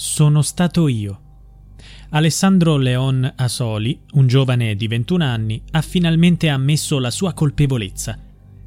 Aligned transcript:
Sono 0.00 0.42
stato 0.42 0.86
io. 0.86 1.20
Alessandro 2.10 2.76
Leon 2.76 3.32
Asoli, 3.34 3.98
un 4.12 4.28
giovane 4.28 4.76
di 4.76 4.86
21 4.86 5.24
anni, 5.24 5.60
ha 5.72 5.82
finalmente 5.82 6.48
ammesso 6.48 7.00
la 7.00 7.10
sua 7.10 7.32
colpevolezza. 7.32 8.16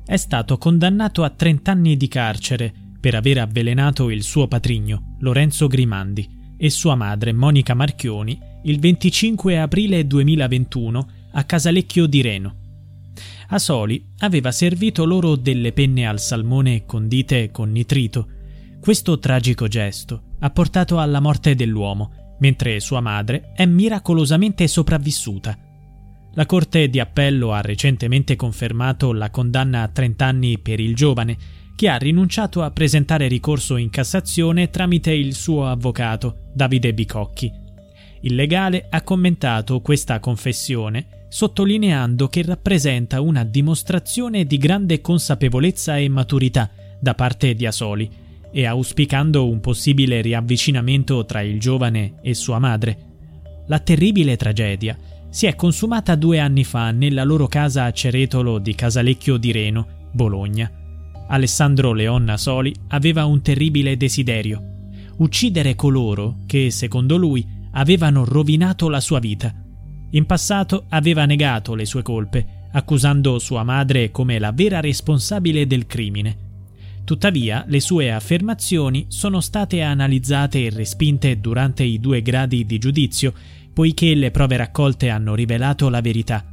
È 0.06 0.18
stato 0.18 0.58
condannato 0.58 1.24
a 1.24 1.30
30 1.30 1.72
anni 1.72 1.96
di 1.96 2.09
carcere 2.09 2.74
per 3.00 3.16
aver 3.16 3.38
avvelenato 3.38 4.09
il 4.09 4.24
suo 4.24 4.50
patrigno, 4.50 5.16
Lorenzo 5.20 5.68
Grimandi, 5.68 6.56
e 6.58 6.70
sua 6.70 6.96
madre, 6.96 7.32
Monica 7.32 7.76
Marchioni, 7.76 8.38
il 8.64 8.82
25 8.82 9.58
aprile 9.58 10.06
2021 10.06 11.08
a 11.32 11.44
Casalecchio 11.46 12.08
di 12.08 12.22
Reno. 12.22 12.56
Asoli 13.48 14.06
aveva 14.18 14.52
servito 14.52 15.06
loro 15.06 15.38
delle 15.38 15.72
penne 15.72 16.06
al 16.06 16.20
salmone 16.20 16.86
condite 16.86 17.52
con 17.52 17.72
nitrito. 17.72 18.28
Questo 18.82 19.20
tragico 19.20 19.68
gesto 19.68 20.24
ha 20.40 20.50
portato 20.50 21.00
alla 21.00 21.20
morte 21.20 21.54
dell'uomo, 21.54 22.36
mentre 22.40 22.80
sua 22.80 23.00
madre 23.00 23.52
è 23.54 23.68
miracolosamente 23.68 24.68
sopravvissuta. 24.68 25.56
La 26.34 26.48
Corte 26.48 26.90
di 26.90 27.00
Appello 27.00 27.54
ha 27.54 27.62
recentemente 27.62 28.36
confermato 28.36 29.14
la 29.14 29.30
condanna 29.30 29.84
a 29.84 29.88
30 29.88 30.26
anni 30.26 30.58
per 30.58 30.80
il 30.80 30.96
giovane, 30.96 31.38
che 31.76 31.90
ha 31.90 31.98
rinunciato 31.98 32.64
a 32.64 32.72
presentare 32.72 33.28
ricorso 33.28 33.78
in 33.78 33.92
Cassazione 33.92 34.72
tramite 34.72 35.12
il 35.12 35.36
suo 35.36 35.68
avvocato, 35.68 36.50
Davide 36.52 36.92
Bicocchi. 36.96 37.52
Il 38.22 38.34
legale 38.34 38.88
ha 38.90 39.04
commentato 39.04 39.80
questa 39.82 40.20
confessione 40.20 41.28
sottolineando 41.30 42.28
che 42.30 42.42
rappresenta 42.42 43.22
una 43.22 43.44
dimostrazione 43.44 44.46
di 44.46 44.58
grande 44.58 45.02
consapevolezza 45.02 45.98
e 45.98 46.09
maturità 46.09 46.68
da 47.00 47.14
parte 47.14 47.54
di 47.54 47.68
Asoli 47.68 48.30
e 48.52 48.66
auspicando 48.66 49.48
un 49.48 49.60
possibile 49.60 50.22
riavvicinamento 50.22 51.26
tra 51.26 51.42
il 51.42 51.60
giovane 51.60 52.16
e 52.22 52.34
sua 52.34 52.60
madre. 52.60 52.98
La 53.68 53.80
terribile 53.80 54.36
tragedia 54.36 54.98
si 55.30 55.46
è 55.46 55.56
consumata 55.56 56.16
due 56.16 56.40
anni 56.40 56.66
fa 56.66 56.92
nella 56.92 57.24
loro 57.24 57.48
casa 57.48 57.86
a 57.86 57.92
Ceretolo 57.92 58.60
di 58.60 58.76
Casalecchio 58.76 59.38
di 59.38 59.52
Reno, 59.52 59.88
Bologna. 60.12 60.70
Alessandro 61.30 61.94
Leonna 61.94 62.36
Soli 62.36 62.74
aveva 62.90 63.24
un 63.24 63.42
terribile 63.42 63.96
desiderio, 63.96 64.62
uccidere 65.20 65.75
coloro 65.75 66.40
che, 66.46 66.70
secondo 66.70 67.16
lui, 67.16 67.48
avevano 67.72 68.25
rovinato 68.25 68.90
la 68.90 69.00
sua 69.00 69.20
vita. 69.20 69.54
In 70.12 70.25
passato 70.25 70.86
aveva 70.90 71.24
negato 71.24 71.74
le 71.75 71.86
sue 71.86 72.02
colpe, 72.02 72.68
accusando 72.74 73.40
sua 73.40 73.64
madre 73.64 74.12
come 74.12 74.40
la 74.40 74.52
vera 74.52 74.81
responsabile 74.81 75.66
del 75.66 75.86
crimine. 75.86 76.50
Tuttavia, 77.03 77.66
le 77.67 77.79
sue 77.79 78.12
affermazioni 78.12 79.06
sono 79.09 79.41
state 79.41 79.81
analizzate 79.81 80.66
e 80.66 80.69
respinte 80.69 81.39
durante 81.39 81.84
i 81.84 82.00
due 82.00 82.22
gradi 82.22 82.66
di 82.66 82.78
giudizio, 82.78 83.34
poiché 83.73 84.13
le 84.16 84.31
prove 84.31 84.57
raccolte 84.57 85.09
hanno 85.09 85.35
rivelato 85.35 85.89
la 85.89 86.01
verità. 86.01 86.45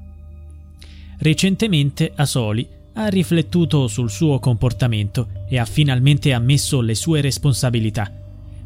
Recentemente 1.19 2.13
Asoli 2.15 2.67
ha 2.95 3.09
riflettuto 3.09 3.87
sul 3.87 4.11
suo 4.11 4.39
comportamento 4.39 5.29
e 5.49 5.59
ha 5.59 5.65
finalmente 5.65 6.33
ammesso 6.33 6.81
le 6.81 6.95
sue 6.95 7.21
responsabilità. 7.21 8.13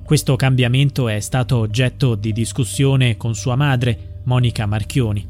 Questo 0.04 0.36
cambiamento 0.36 1.08
è 1.08 1.20
stato 1.20 1.58
oggetto 1.58 2.14
di 2.14 2.32
discussione 2.32 3.16
con 3.16 3.34
sua 3.34 3.56
madre, 3.56 4.20
Monica 4.24 4.66
Marchioni. 4.66 5.26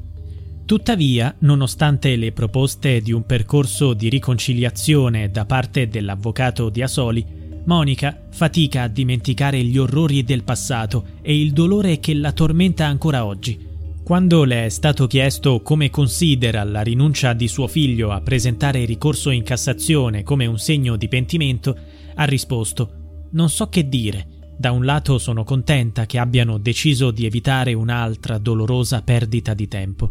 Tuttavia, 0.64 1.34
nonostante 1.40 2.16
le 2.16 2.32
proposte 2.32 3.00
di 3.00 3.12
un 3.12 3.26
percorso 3.26 3.94
di 3.94 4.08
riconciliazione 4.08 5.30
da 5.30 5.44
parte 5.44 5.88
dell'avvocato 5.88 6.70
di 6.70 6.82
Asoli, 6.82 7.40
Monica 7.64 8.26
fatica 8.30 8.82
a 8.82 8.88
dimenticare 8.88 9.62
gli 9.62 9.78
orrori 9.78 10.24
del 10.24 10.42
passato 10.42 11.04
e 11.22 11.38
il 11.38 11.52
dolore 11.52 12.00
che 12.00 12.14
la 12.14 12.32
tormenta 12.32 12.86
ancora 12.86 13.24
oggi. 13.24 13.70
Quando 14.02 14.42
le 14.42 14.64
è 14.64 14.68
stato 14.68 15.06
chiesto 15.06 15.60
come 15.60 15.88
considera 15.88 16.64
la 16.64 16.80
rinuncia 16.80 17.34
di 17.34 17.46
suo 17.46 17.68
figlio 17.68 18.10
a 18.10 18.20
presentare 18.20 18.84
ricorso 18.84 19.30
in 19.30 19.44
Cassazione 19.44 20.24
come 20.24 20.46
un 20.46 20.58
segno 20.58 20.96
di 20.96 21.06
pentimento, 21.06 21.76
ha 22.14 22.24
risposto 22.24 23.28
Non 23.30 23.48
so 23.48 23.68
che 23.68 23.88
dire. 23.88 24.26
Da 24.58 24.72
un 24.72 24.84
lato 24.84 25.18
sono 25.18 25.44
contenta 25.44 26.04
che 26.04 26.18
abbiano 26.18 26.58
deciso 26.58 27.10
di 27.10 27.26
evitare 27.26 27.74
un'altra 27.74 28.38
dolorosa 28.38 29.02
perdita 29.02 29.54
di 29.54 29.68
tempo. 29.68 30.10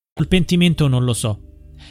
Il 0.19 0.27
pentimento 0.27 0.89
non 0.89 1.05
lo 1.05 1.13
so. 1.13 1.39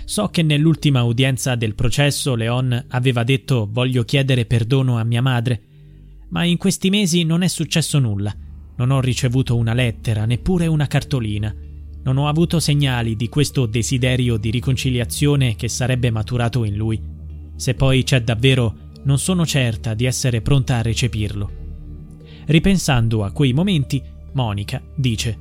So 0.05 0.29
che 0.29 0.43
nell'ultima 0.43 1.03
udienza 1.03 1.55
del 1.55 1.75
processo 1.75 2.35
Leon 2.35 2.85
aveva 2.89 3.25
detto 3.25 3.67
voglio 3.71 4.05
chiedere 4.05 4.45
perdono 4.45 4.99
a 4.99 5.05
mia 5.05 5.23
madre. 5.23 5.63
Ma 6.29 6.45
in 6.45 6.59
questi 6.59 6.91
mesi 6.91 7.25
non 7.25 7.43
è 7.43 7.49
successo 7.49 7.99
nulla. 7.99 8.35
Non 8.77 8.91
ho 8.91 9.01
ricevuto 9.01 9.57
una 9.57 9.73
lettera, 9.73 10.27
neppure 10.27 10.67
una 10.67 10.87
cartolina. 10.87 11.55
Non 12.03 12.19
ho 12.19 12.29
avuto 12.29 12.61
segnali 12.61 13.17
di 13.17 13.29
questo 13.31 13.65
desiderio 13.65 14.37
di 14.37 14.51
riconciliazione 14.51 15.57
che 15.57 15.69
sarebbe 15.69 16.11
maturato 16.11 16.65
in 16.65 16.77
lui. 16.77 17.03
Se 17.57 17.75
poi 17.75 18.03
c'è 18.05 18.23
davvero, 18.23 18.91
non 19.05 19.19
sono 19.19 19.47
certa 19.47 19.95
di 19.95 20.05
essere 20.05 20.43
pronta 20.43 20.77
a 20.77 20.83
recepirlo. 20.83 21.51
Ripensando 22.45 23.25
a 23.25 23.33
quei 23.33 23.55
momenti, 23.55 24.03
Monica 24.33 24.83
dice: 24.95 25.39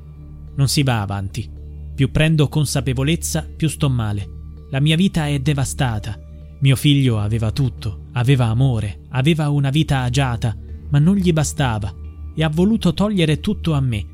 Non 0.55 0.69
si 0.69 0.81
va 0.81 1.01
avanti. 1.01 1.57
Più 1.99 2.11
prendo 2.11 2.47
consapevolezza, 2.47 3.45
più 3.57 3.67
sto 3.67 3.89
male. 3.89 4.25
La 4.69 4.79
mia 4.79 4.95
vita 4.95 5.27
è 5.27 5.37
devastata. 5.39 6.17
Mio 6.61 6.77
figlio 6.77 7.19
aveva 7.19 7.51
tutto, 7.51 8.05
aveva 8.13 8.45
amore, 8.45 9.01
aveva 9.09 9.49
una 9.49 9.69
vita 9.69 10.03
agiata, 10.03 10.55
ma 10.91 10.99
non 10.99 11.17
gli 11.17 11.33
bastava 11.33 11.93
e 12.33 12.41
ha 12.41 12.47
voluto 12.47 12.93
togliere 12.93 13.41
tutto 13.41 13.73
a 13.73 13.81
me. 13.81 14.05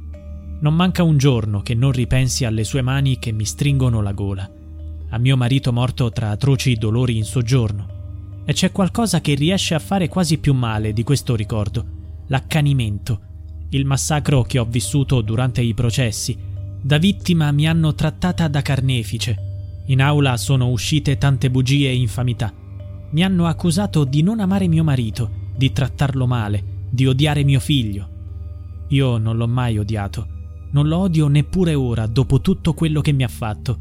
Non 0.62 0.74
manca 0.74 1.04
un 1.04 1.20
giorno 1.20 1.62
che 1.62 1.76
non 1.76 1.92
ripensi 1.92 2.44
alle 2.44 2.64
sue 2.64 2.82
mani 2.82 3.20
che 3.20 3.32
mi 3.32 3.46
stringono 3.46 4.02
la 4.02 4.14
gola, 4.14 4.52
a 5.10 5.18
mio 5.20 5.38
marito 5.38 5.72
morto 5.72 6.10
tra 6.10 6.32
atroci 6.32 6.74
dolori 6.78 7.18
in 7.18 7.24
soggiorno. 7.24 8.42
E 8.46 8.54
c'è 8.54 8.72
qualcosa 8.72 9.22
che 9.22 9.36
riesce 9.36 9.76
a 9.76 9.80
fare 9.80 10.08
quasi 10.08 10.40
più 10.40 10.56
male 10.56 10.92
di 10.92 11.04
questo 11.04 11.36
ricordo, 11.36 11.86
l'accanimento, 12.30 13.22
il 13.70 13.86
massacro 13.86 14.42
che 14.42 14.58
ho 14.58 14.66
vissuto 14.66 15.22
durante 15.22 15.62
i 15.62 15.76
processi. 15.76 16.54
Da 16.86 17.00
vittima 17.00 17.50
mi 17.52 17.68
hanno 17.68 17.96
trattata 17.96 18.48
da 18.48 18.62
carnefice. 18.62 19.84
In 19.88 20.04
aula 20.04 20.38
sono 20.38 20.70
uscite 20.70 21.18
tante 21.18 21.50
bugie 21.50 21.90
e 21.90 21.96
infamità. 21.96 22.54
Mi 23.10 23.24
hanno 23.24 23.48
accusato 23.48 24.04
di 24.04 24.22
non 24.22 24.40
amare 24.40 24.68
mio 24.68 24.84
marito, 24.84 25.32
di 25.58 25.72
trattarlo 25.72 26.28
male, 26.28 26.86
di 26.92 27.08
odiare 27.08 27.44
mio 27.44 27.60
figlio. 27.60 28.86
Io 28.90 29.18
non 29.18 29.36
l'ho 29.36 29.48
mai 29.48 29.80
odiato. 29.80 30.28
Non 30.74 30.88
lo 30.88 30.98
odio 30.98 31.28
neppure 31.28 31.74
ora, 31.74 32.06
dopo 32.06 32.40
tutto 32.40 32.76
quello 32.76 33.02
che 33.02 33.14
mi 33.14 33.24
ha 33.24 33.30
fatto. 33.30 33.80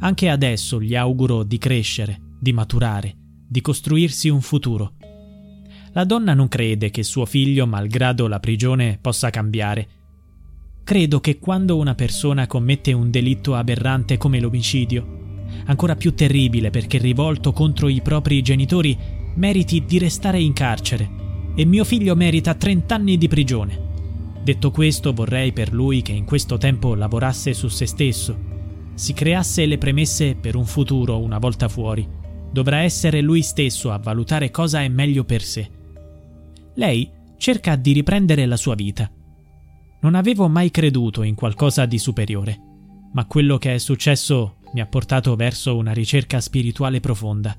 Anche 0.00 0.28
adesso 0.28 0.78
gli 0.78 0.94
auguro 0.94 1.42
di 1.42 1.56
crescere, 1.56 2.20
di 2.38 2.52
maturare, 2.52 3.16
di 3.48 3.62
costruirsi 3.62 4.28
un 4.28 4.42
futuro. 4.42 4.92
La 5.92 6.04
donna 6.04 6.34
non 6.34 6.48
crede 6.48 6.90
che 6.90 7.02
suo 7.02 7.24
figlio, 7.24 7.66
malgrado 7.66 8.26
la 8.26 8.40
prigione, 8.40 8.98
possa 9.00 9.30
cambiare. 9.30 9.88
Credo 10.86 11.18
che 11.18 11.40
quando 11.40 11.78
una 11.78 11.96
persona 11.96 12.46
commette 12.46 12.92
un 12.92 13.10
delitto 13.10 13.56
aberrante 13.56 14.18
come 14.18 14.38
l'omicidio, 14.38 15.42
ancora 15.64 15.96
più 15.96 16.14
terribile 16.14 16.70
perché 16.70 16.98
rivolto 16.98 17.50
contro 17.50 17.88
i 17.88 18.00
propri 18.00 18.40
genitori, 18.40 18.96
meriti 19.34 19.84
di 19.84 19.98
restare 19.98 20.40
in 20.40 20.52
carcere 20.52 21.10
e 21.56 21.64
mio 21.64 21.82
figlio 21.82 22.14
merita 22.14 22.54
30 22.54 22.94
anni 22.94 23.18
di 23.18 23.26
prigione. 23.26 23.80
Detto 24.44 24.70
questo, 24.70 25.12
vorrei 25.12 25.52
per 25.52 25.72
lui 25.72 26.02
che 26.02 26.12
in 26.12 26.24
questo 26.24 26.56
tempo 26.56 26.94
lavorasse 26.94 27.52
su 27.52 27.66
se 27.66 27.86
stesso, 27.86 28.38
si 28.94 29.12
creasse 29.12 29.66
le 29.66 29.78
premesse 29.78 30.36
per 30.36 30.54
un 30.54 30.66
futuro 30.66 31.18
una 31.18 31.38
volta 31.38 31.66
fuori. 31.66 32.08
Dovrà 32.52 32.82
essere 32.82 33.20
lui 33.22 33.42
stesso 33.42 33.90
a 33.90 33.98
valutare 33.98 34.52
cosa 34.52 34.82
è 34.82 34.88
meglio 34.88 35.24
per 35.24 35.42
sé. 35.42 35.68
Lei 36.74 37.10
cerca 37.38 37.74
di 37.74 37.90
riprendere 37.90 38.46
la 38.46 38.56
sua 38.56 38.76
vita. 38.76 39.10
Non 40.06 40.14
avevo 40.14 40.48
mai 40.48 40.70
creduto 40.70 41.24
in 41.24 41.34
qualcosa 41.34 41.84
di 41.84 41.98
superiore, 41.98 42.56
ma 43.12 43.26
quello 43.26 43.58
che 43.58 43.74
è 43.74 43.78
successo 43.78 44.60
mi 44.72 44.80
ha 44.80 44.86
portato 44.86 45.34
verso 45.34 45.76
una 45.76 45.92
ricerca 45.92 46.40
spirituale 46.40 47.00
profonda 47.00 47.58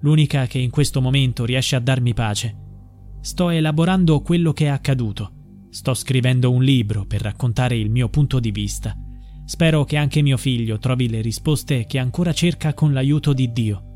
l'unica 0.00 0.46
che 0.46 0.58
in 0.58 0.70
questo 0.70 1.00
momento 1.00 1.44
riesce 1.44 1.74
a 1.74 1.80
darmi 1.80 2.14
pace. 2.14 2.56
Sto 3.20 3.50
elaborando 3.50 4.20
quello 4.20 4.52
che 4.52 4.66
è 4.66 4.68
accaduto. 4.68 5.32
Sto 5.70 5.94
scrivendo 5.94 6.52
un 6.52 6.62
libro 6.62 7.04
per 7.06 7.22
raccontare 7.22 7.76
il 7.76 7.90
mio 7.90 8.08
punto 8.08 8.38
di 8.38 8.52
vista. 8.52 8.96
Spero 9.44 9.82
che 9.82 9.96
anche 9.96 10.22
mio 10.22 10.36
figlio 10.36 10.78
trovi 10.78 11.08
le 11.08 11.20
risposte 11.20 11.86
che 11.86 11.98
ancora 11.98 12.32
cerca 12.32 12.72
con 12.72 12.92
l'aiuto 12.92 13.32
di 13.32 13.50
Dio. 13.50 13.95